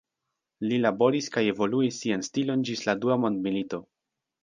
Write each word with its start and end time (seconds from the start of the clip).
Li 0.69 0.79
laboris 0.85 1.27
kaj 1.35 1.45
evoluis 1.51 2.01
sian 2.03 2.27
stilon 2.31 2.67
ĝis 2.71 2.85
la 2.91 3.01
dua 3.07 3.23
mondmilito. 3.27 3.87